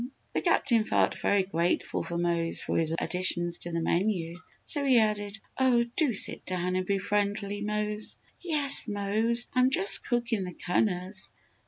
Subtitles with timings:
[0.33, 4.97] The Captain felt very grateful for Mose for his additions to the menu, so he
[4.97, 10.53] added, "Oh, do sit down and be friendly, Mose." "Yes, Mose, I'm just cookin' the
[10.53, 11.29] cunners!